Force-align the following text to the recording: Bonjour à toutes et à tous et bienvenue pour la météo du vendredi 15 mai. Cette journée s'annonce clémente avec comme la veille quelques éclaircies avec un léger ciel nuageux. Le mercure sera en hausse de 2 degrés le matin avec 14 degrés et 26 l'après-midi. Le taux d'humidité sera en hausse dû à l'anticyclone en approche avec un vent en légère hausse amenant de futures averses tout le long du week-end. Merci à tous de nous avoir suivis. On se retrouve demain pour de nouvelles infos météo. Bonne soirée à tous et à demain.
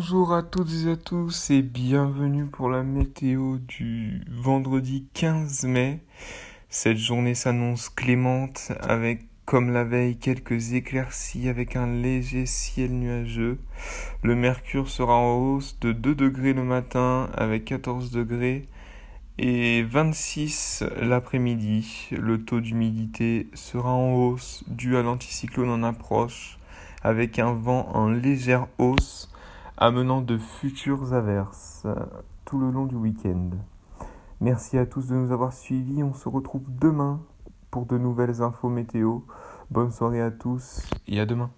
Bonjour 0.00 0.32
à 0.32 0.44
toutes 0.44 0.70
et 0.86 0.92
à 0.92 0.96
tous 0.96 1.50
et 1.50 1.60
bienvenue 1.60 2.46
pour 2.46 2.70
la 2.70 2.84
météo 2.84 3.58
du 3.58 4.22
vendredi 4.30 5.08
15 5.12 5.64
mai. 5.64 6.04
Cette 6.68 6.98
journée 6.98 7.34
s'annonce 7.34 7.88
clémente 7.88 8.70
avec 8.80 9.22
comme 9.44 9.72
la 9.72 9.82
veille 9.82 10.16
quelques 10.16 10.74
éclaircies 10.74 11.48
avec 11.48 11.74
un 11.74 11.88
léger 11.88 12.46
ciel 12.46 12.92
nuageux. 12.92 13.58
Le 14.22 14.36
mercure 14.36 14.88
sera 14.88 15.16
en 15.16 15.34
hausse 15.34 15.76
de 15.80 15.90
2 15.90 16.14
degrés 16.14 16.52
le 16.52 16.62
matin 16.62 17.28
avec 17.34 17.64
14 17.64 18.12
degrés 18.12 18.68
et 19.36 19.82
26 19.82 20.84
l'après-midi. 21.02 22.06
Le 22.12 22.44
taux 22.44 22.60
d'humidité 22.60 23.48
sera 23.52 23.90
en 23.90 24.14
hausse 24.14 24.62
dû 24.68 24.96
à 24.96 25.02
l'anticyclone 25.02 25.70
en 25.70 25.82
approche 25.82 26.60
avec 27.02 27.40
un 27.40 27.52
vent 27.52 27.88
en 27.94 28.08
légère 28.08 28.68
hausse 28.78 29.28
amenant 29.80 30.20
de 30.20 30.36
futures 30.36 31.14
averses 31.14 31.86
tout 32.44 32.58
le 32.58 32.70
long 32.70 32.86
du 32.86 32.96
week-end. 32.96 33.50
Merci 34.40 34.76
à 34.76 34.86
tous 34.86 35.08
de 35.08 35.14
nous 35.14 35.30
avoir 35.30 35.52
suivis. 35.52 36.02
On 36.02 36.14
se 36.14 36.28
retrouve 36.28 36.64
demain 36.68 37.20
pour 37.70 37.86
de 37.86 37.96
nouvelles 37.96 38.42
infos 38.42 38.68
météo. 38.68 39.20
Bonne 39.70 39.92
soirée 39.92 40.20
à 40.20 40.32
tous 40.32 40.82
et 41.06 41.20
à 41.20 41.26
demain. 41.26 41.50